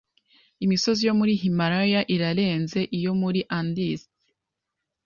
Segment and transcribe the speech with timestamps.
[0.65, 4.01] Imisozi yo muri Himalaya irarenze iyo muri Andes.